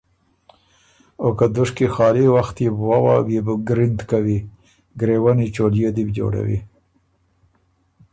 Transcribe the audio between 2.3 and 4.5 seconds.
وخت يې ووا بيې بو ګرِند کوی